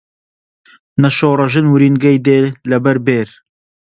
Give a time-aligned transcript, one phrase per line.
[1.01, 2.39] نە شۆڕەژن ورینگەی دێ
[2.71, 3.29] لەبەر بێر